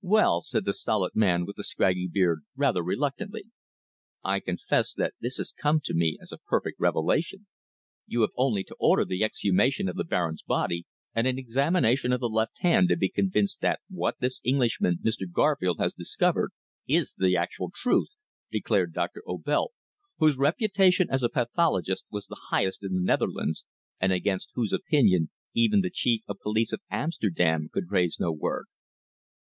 [0.00, 3.50] "Well," said the stolid man with the scraggy beard, rather reluctantly,
[4.24, 7.48] "I confess that this has come to me as a perfect revelation."
[8.06, 12.20] "You have only to order the exhumation of the Baron's body, and an examination of
[12.20, 15.30] the left hand, to be convinced that what this Englishman, Mr.
[15.30, 16.52] Garfield, has discovered
[16.88, 18.08] is the actual truth!"
[18.50, 19.74] declared Doctor Obelt,
[20.16, 23.66] whose reputation as a pathologist was the highest in the Netherlands,
[24.00, 28.64] and against whose opinion even the Chief of Police of Amsterdam could raise no word.